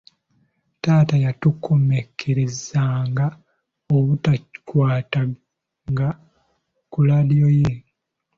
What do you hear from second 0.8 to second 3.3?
Taata yatukomekkerezanga